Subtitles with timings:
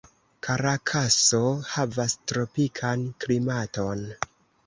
[0.45, 1.41] Karakaso
[1.73, 4.05] havas tropikan klimaton.